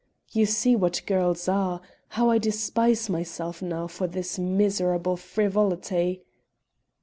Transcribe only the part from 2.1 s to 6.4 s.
I despise myself now for this miserable frivolity!